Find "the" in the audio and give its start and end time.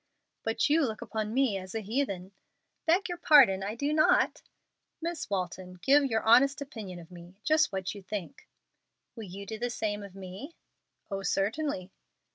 9.59-9.69